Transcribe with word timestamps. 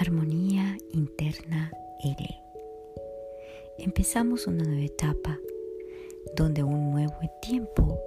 Armonía 0.00 0.78
Interna 0.92 1.72
L. 2.04 2.42
Empezamos 3.78 4.46
una 4.46 4.62
nueva 4.62 4.84
etapa 4.84 5.40
donde 6.36 6.62
un 6.62 6.92
nuevo 6.92 7.16
tiempo 7.42 7.98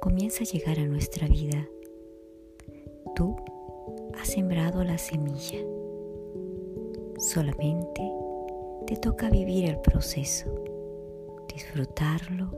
comienza 0.00 0.42
a 0.42 0.46
llegar 0.46 0.78
a 0.78 0.86
nuestra 0.86 1.28
vida. 1.28 1.68
Tú 3.14 3.36
has 4.18 4.28
sembrado 4.28 4.84
la 4.84 4.96
semilla. 4.96 5.58
Solamente 7.18 8.00
te 8.86 8.96
toca 8.96 9.28
vivir 9.28 9.66
el 9.66 9.78
proceso, 9.80 10.46
disfrutarlo, 11.54 12.50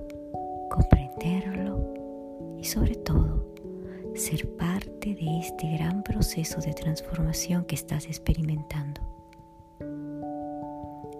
comprenderlo 0.70 2.56
y 2.56 2.62
sobre 2.62 2.94
todo 2.94 3.55
ser 4.16 4.48
parte 4.56 5.14
de 5.14 5.38
este 5.40 5.70
gran 5.76 6.02
proceso 6.02 6.60
de 6.60 6.72
transformación 6.72 7.64
que 7.64 7.74
estás 7.74 8.06
experimentando. 8.06 9.00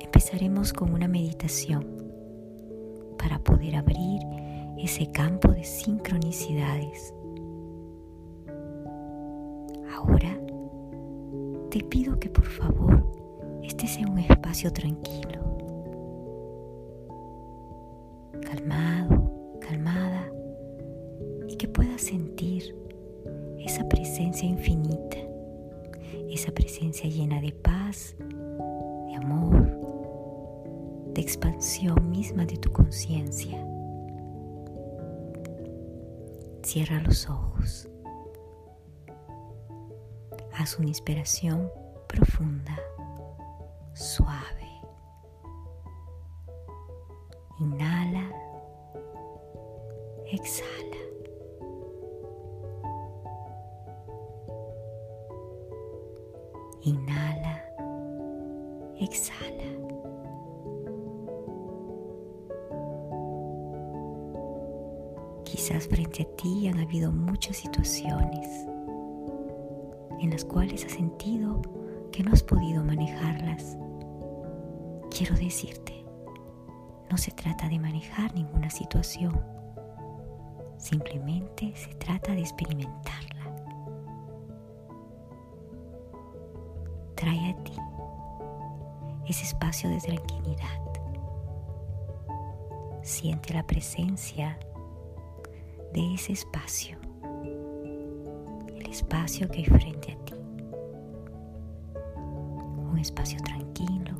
Empezaremos 0.00 0.72
con 0.72 0.94
una 0.94 1.06
meditación 1.06 1.86
para 3.18 3.38
poder 3.38 3.76
abrir 3.76 4.20
ese 4.78 5.10
campo 5.10 5.48
de 5.52 5.64
sincronicidades. 5.64 7.12
Ahora 9.94 10.38
te 11.70 11.82
pido 11.84 12.18
que 12.18 12.30
por 12.30 12.46
favor 12.46 13.04
estés 13.62 13.98
en 13.98 14.08
un 14.08 14.20
espacio 14.20 14.72
tranquilo, 14.72 15.55
esa 26.36 26.52
presencia 26.52 27.08
llena 27.08 27.40
de 27.40 27.50
paz, 27.50 28.14
de 28.18 29.14
amor, 29.14 29.54
de 31.14 31.20
expansión 31.22 32.10
misma 32.10 32.44
de 32.44 32.58
tu 32.58 32.70
conciencia. 32.70 33.56
Cierra 36.62 37.00
los 37.00 37.30
ojos. 37.30 37.88
Haz 40.52 40.78
una 40.78 40.88
inspiración 40.88 41.70
profunda, 42.06 42.78
suave. 43.94 44.68
Inhala, 47.58 48.30
exhala. 50.26 51.05
Inhala, 56.86 57.64
exhala. 59.00 59.64
Quizás 65.42 65.88
frente 65.88 66.22
a 66.22 66.36
ti 66.36 66.68
han 66.68 66.78
habido 66.78 67.10
muchas 67.10 67.56
situaciones 67.56 68.68
en 70.20 70.30
las 70.30 70.44
cuales 70.44 70.84
has 70.84 70.92
sentido 70.92 71.60
que 72.12 72.22
no 72.22 72.32
has 72.32 72.44
podido 72.44 72.84
manejarlas. 72.84 73.76
Quiero 75.10 75.34
decirte, 75.34 76.04
no 77.10 77.18
se 77.18 77.32
trata 77.32 77.68
de 77.68 77.80
manejar 77.80 78.32
ninguna 78.32 78.70
situación, 78.70 79.40
simplemente 80.78 81.74
se 81.74 81.92
trata 81.96 82.30
de 82.30 82.42
experimentarla. 82.42 83.35
Trae 87.16 87.50
a 87.50 87.64
ti 87.64 87.72
ese 89.26 89.44
espacio 89.44 89.90
de 89.90 89.98
tranquilidad. 89.98 90.80
Siente 93.02 93.54
la 93.54 93.66
presencia 93.66 94.58
de 95.92 96.14
ese 96.14 96.32
espacio, 96.32 96.98
el 98.68 98.86
espacio 98.88 99.48
que 99.48 99.58
hay 99.58 99.64
frente 99.64 100.12
a 100.12 100.24
ti. 100.24 100.34
Un 102.90 102.98
espacio 102.98 103.40
tranquilo, 103.40 104.14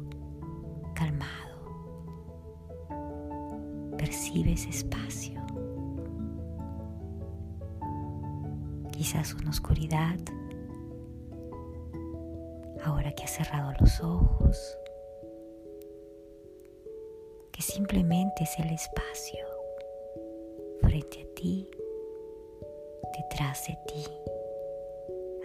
calmado. 0.95 1.57
Percibe 3.97 4.53
ese 4.53 4.71
espacio. 4.71 5.41
Quizás 8.93 9.35
una 9.35 9.51
oscuridad 9.51 10.17
ahora 12.87 13.13
que 13.13 13.25
has 13.25 13.31
cerrado 13.31 13.73
los 13.81 14.01
ojos, 14.01 14.79
que 17.53 17.61
simplemente 17.61 18.45
es 18.45 18.59
el 18.61 18.73
espacio 18.73 19.45
frente 20.81 21.23
a 21.23 21.35
ti, 21.35 21.69
detrás 23.19 23.67
de 23.67 23.77
ti, 23.89 24.05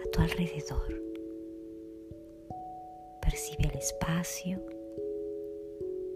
a 0.04 0.10
tu 0.10 0.20
alrededor. 0.20 1.02
Percibe 3.20 3.64
el 3.64 3.76
espacio 3.76 4.62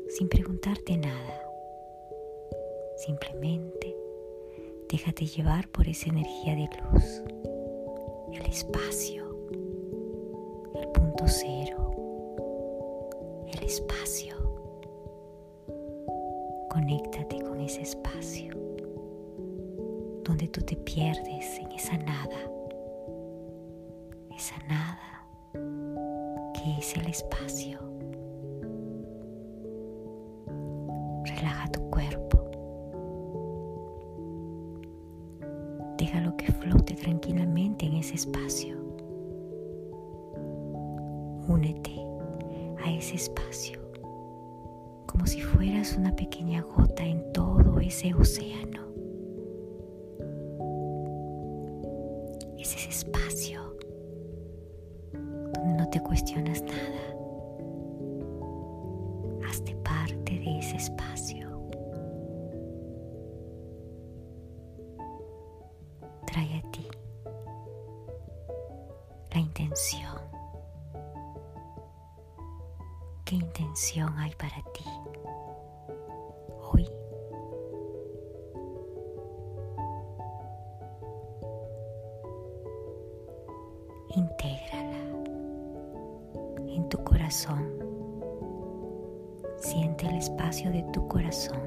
sin 0.09 0.29
preguntarte 0.29 0.97
nada. 0.97 1.43
Simplemente 2.99 3.97
déjate 4.89 5.27
llevar 5.27 5.69
por 5.71 5.89
esa 5.89 6.09
energía 6.09 6.55
de 6.55 6.69
luz, 6.83 7.23
el 8.33 8.47
espacio 8.47 9.26
cero, 11.27 11.91
el 13.53 13.63
espacio. 13.63 14.37
Conéctate 16.71 17.41
con 17.41 17.61
ese 17.61 17.83
espacio 17.83 18.53
donde 20.25 20.49
tú 20.49 20.61
te 20.61 20.77
pierdes 20.77 21.59
en 21.59 21.73
esa 21.73 21.97
nada, 21.99 22.51
esa 24.37 24.59
nada 24.69 25.27
que 26.53 26.79
es 26.79 26.97
el 26.97 27.07
espacio. 27.07 27.86
Únete 41.57 41.97
a 42.85 42.91
ese 42.91 43.15
espacio 43.15 43.81
como 45.07 45.27
si 45.27 45.41
fueras 45.41 45.97
una 45.97 46.15
pequeña 46.15 46.61
gota 46.61 47.03
en 47.03 47.33
todo 47.33 47.81
ese 47.81 48.13
océano. 48.13 48.83
Es 52.59 52.77
ese 52.77 52.91
espacio 52.91 53.75
donde 55.15 55.75
no 55.79 55.89
te 55.89 55.99
cuestionas 56.01 56.61
nada. 56.61 57.17
Hazte 59.49 59.75
parte 59.77 60.39
de 60.39 60.59
ese 60.59 60.77
espacio. 60.77 61.71
Trae 66.27 66.59
a 66.59 66.71
ti 66.71 66.87
la 69.33 69.41
intención 69.41 70.36
¿Qué 73.27 73.35
intención 73.35 74.17
hay 74.19 74.31
para 74.37 74.63
ti 74.73 74.85
hoy? 76.63 76.89
Intégrala 84.15 84.99
en 86.69 86.89
tu 86.89 87.03
corazón. 87.03 87.69
Siente 89.59 90.07
el 90.07 90.19
espacio 90.19 90.71
de 90.71 90.85
tu 90.93 91.09
corazón, 91.09 91.59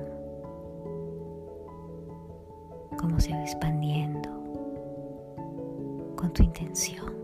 como 2.98 3.20
se 3.20 3.34
va 3.34 3.42
expandiendo 3.42 4.30
con 6.16 6.32
tu 6.32 6.42
intención. 6.42 7.19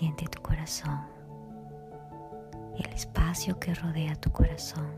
Siente 0.00 0.24
tu 0.28 0.40
corazón 0.40 0.98
el 2.78 2.90
espacio 2.94 3.60
que 3.60 3.74
rodea 3.74 4.14
tu 4.14 4.32
corazón. 4.32 4.88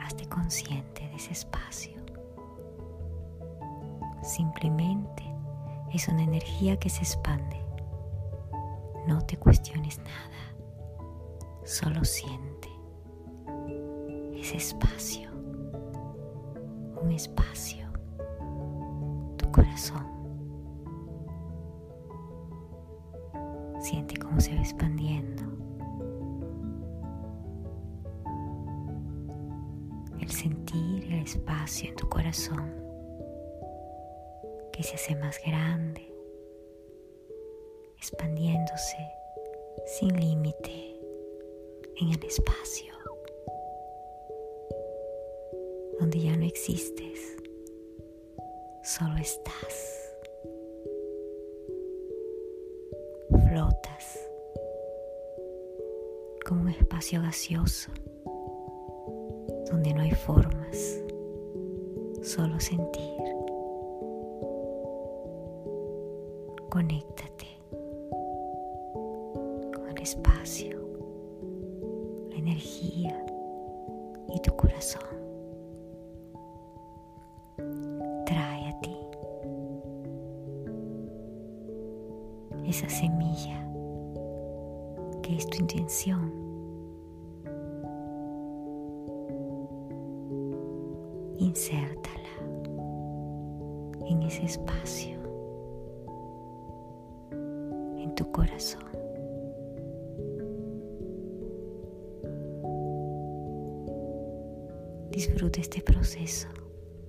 Hazte 0.00 0.28
consciente 0.28 1.08
de 1.08 1.16
ese 1.16 1.32
espacio. 1.32 2.00
Simplemente 4.22 5.24
es 5.92 6.06
una 6.06 6.22
energía 6.22 6.78
que 6.78 6.88
se 6.88 7.00
expande. 7.00 7.60
No 9.08 9.20
te 9.20 9.36
cuestiones 9.36 9.98
nada. 9.98 10.54
Solo 11.64 12.04
siente 12.04 12.68
ese 14.36 14.58
espacio. 14.58 15.28
Un 17.02 17.10
espacio. 17.10 17.90
Tu 19.38 19.50
corazón 19.50 20.15
Siente 23.88 24.16
cómo 24.16 24.40
se 24.40 24.52
va 24.52 24.62
expandiendo. 24.62 25.44
El 30.20 30.28
sentir 30.28 31.04
el 31.04 31.22
espacio 31.22 31.90
en 31.90 31.94
tu 31.94 32.08
corazón 32.08 32.74
que 34.72 34.82
se 34.82 34.96
hace 34.96 35.14
más 35.14 35.38
grande, 35.46 36.12
expandiéndose 37.96 38.96
sin 39.86 40.16
límite 40.18 41.00
en 42.00 42.08
el 42.08 42.24
espacio, 42.24 42.92
donde 46.00 46.18
ya 46.18 46.36
no 46.36 46.44
existes, 46.44 47.36
solo 48.82 49.16
estás. 49.18 50.05
Flotas 53.56 54.20
como 56.46 56.60
un 56.60 56.68
espacio 56.68 57.22
gaseoso 57.22 57.90
donde 59.70 59.94
no 59.94 60.02
hay 60.02 60.10
formas, 60.10 61.00
solo 62.22 62.60
sentir. 62.60 63.02
Conéctate 66.68 67.46
con 69.72 69.88
el 69.88 70.02
espacio, 70.02 70.78
la 72.28 72.36
energía 72.36 73.24
y 74.34 74.40
tu 74.40 74.54
corazón. 74.54 75.00
Trae 78.26 78.68
a 78.68 78.80
ti 78.82 78.96
esa 82.68 82.90
semilla 82.90 83.15
Insértala 91.38 92.16
en 94.06 94.22
ese 94.22 94.44
espacio, 94.46 95.18
en 97.30 98.12
tu 98.16 98.30
corazón. 98.32 98.82
Disfruta 105.10 105.60
este 105.60 105.80
proceso. 105.82 106.48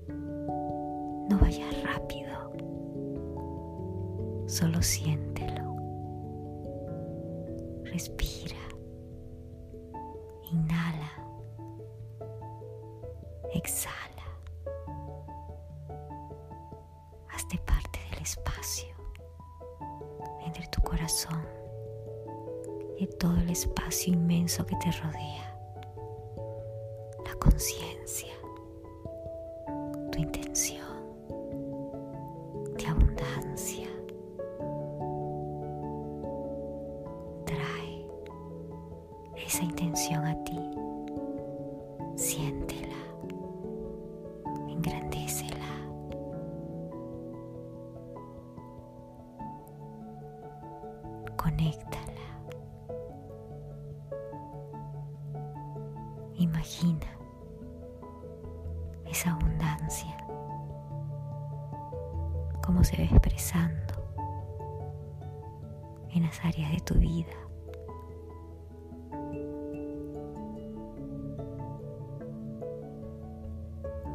No 0.08 1.40
vayas 1.42 1.84
rápido. 1.84 2.52
Solo 4.46 4.82
siéntelo. 4.82 5.67
Respira. 7.92 8.56
Inhala. 10.52 11.12
Exhala. 13.54 14.28
Hazte 17.34 17.58
parte 17.60 18.00
del 18.12 18.22
espacio 18.22 18.96
entre 20.46 20.68
tu 20.68 20.82
corazón 20.82 21.46
y 22.98 23.08
todo 23.08 23.38
el 23.38 23.50
espacio 23.50 24.14
inmenso 24.14 24.66
que 24.66 24.76
te 24.78 24.92
rodea. 24.92 25.58
La 27.26 27.36
conciencia, 27.36 28.34
Conéctala. 51.48 52.28
Imagina 56.36 57.08
esa 59.06 59.32
abundancia, 59.32 60.18
cómo 62.66 62.84
se 62.84 62.98
va 62.98 63.04
expresando 63.04 63.94
en 66.12 66.24
las 66.24 66.44
áreas 66.44 66.70
de 66.70 66.80
tu 66.82 66.96
vida. 66.96 67.38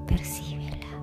Percíbela, 0.06 1.02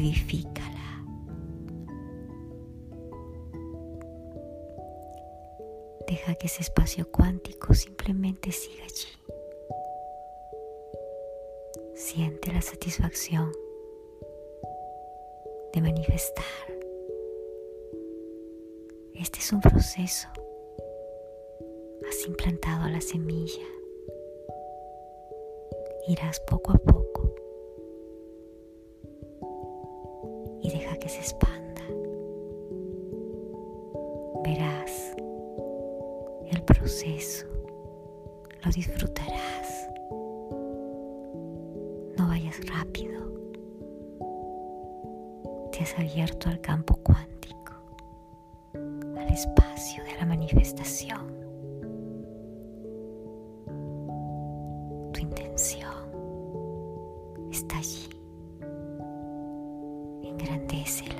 vivifícala. 0.00 1.04
Deja 6.06 6.34
que 6.36 6.46
ese 6.46 6.62
espacio 6.62 7.10
cuántico 7.10 7.74
simplemente 7.74 8.52
siga 8.52 8.84
allí. 8.84 9.12
Siente 11.94 12.52
la 12.52 12.62
satisfacción 12.62 13.52
de 15.72 15.80
manifestar. 15.82 16.44
Este 19.14 19.40
es 19.40 19.52
un 19.52 19.60
proceso. 19.60 20.28
Has 22.08 22.26
implantado 22.26 22.88
la 22.88 23.00
semilla. 23.00 23.66
Irás 26.06 26.40
poco 26.40 26.72
a 26.72 26.78
poco 26.78 27.17
Verás 34.48 35.14
el 36.50 36.62
proceso, 36.62 37.46
lo 38.64 38.70
disfrutarás. 38.72 39.90
No 42.16 42.28
vayas 42.28 42.56
rápido. 42.66 43.20
Te 45.70 45.82
has 45.82 45.98
abierto 45.98 46.48
al 46.48 46.62
campo 46.62 46.98
cuántico, 47.02 47.74
al 49.18 49.28
espacio 49.28 50.02
de 50.04 50.14
la 50.18 50.24
manifestación. 50.24 51.26
Tu 55.12 55.20
intención 55.20 55.92
está 57.52 57.76
allí. 57.76 58.08
Engrandécela, 60.22 61.17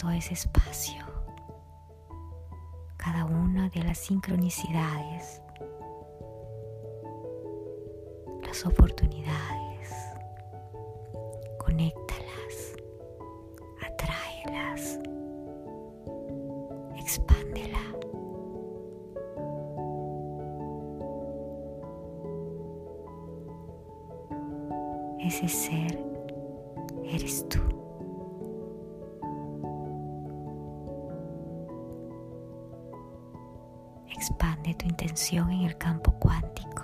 esto 0.00 0.10
ese 0.12 0.32
espacio 0.32 1.04
cada 2.96 3.26
una 3.26 3.68
de 3.68 3.82
las 3.82 3.98
sincronicidades, 3.98 5.42
las 8.46 8.64
oportunidades. 8.64 9.90
Conéctalas, 11.58 12.76
atráelas, 13.82 14.98
expándela. 16.96 17.84
Ese 25.18 25.48
Expande 34.20 34.74
tu 34.74 34.84
intención 34.86 35.50
en 35.50 35.62
el 35.62 35.78
campo 35.78 36.12
cuántico. 36.20 36.82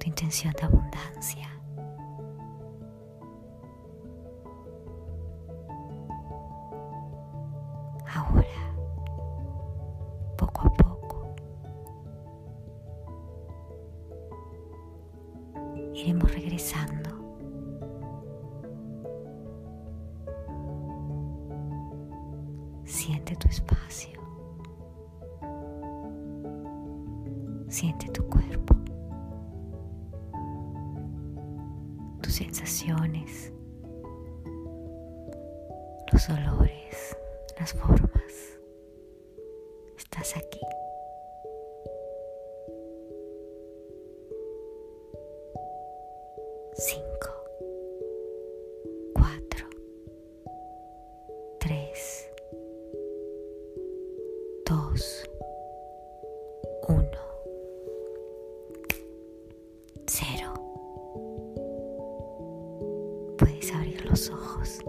Tu 0.00 0.08
intención 0.08 0.52
de 0.58 0.64
abundancia. 0.64 1.48
Ahora, 8.12 8.74
poco 10.36 10.62
a 10.66 10.72
poco, 10.72 11.36
iremos 15.94 16.32
regresando. 16.34 17.05
Los 36.16 36.30
olores. 36.30 37.14
Las 37.60 37.74
formas. 37.74 38.58
Estás 39.98 40.34
aquí. 40.34 40.60
Cinco. 46.72 47.28
Cuatro. 49.12 49.66
Tres. 51.60 52.30
Dos. 54.64 55.30
Uno. 56.88 57.10
Cero. 60.06 60.54
Puedes 63.36 63.70
abrir 63.74 64.02
los 64.06 64.30
ojos. 64.30 64.80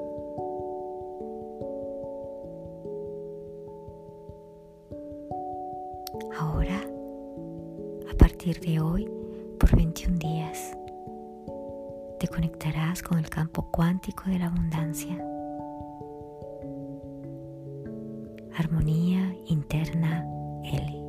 Partir 8.48 8.66
de 8.66 8.80
hoy, 8.80 9.10
por 9.60 9.76
21 9.76 10.20
días, 10.20 10.78
te 12.18 12.30
conectarás 12.30 13.04
con 13.04 13.18
el 13.18 13.30
campo 13.30 13.70
cuántico 13.72 14.24
de 14.30 14.40
la 14.40 14.46
abundancia. 14.46 15.18
Armonía 18.56 19.36
interna 19.48 20.26
L. 20.64 21.07